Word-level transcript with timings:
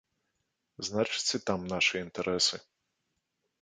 Значыць, 0.87 1.29
і 1.41 1.43
там 1.51 1.59
нашы 1.77 1.95
інтарэсы. 2.09 2.55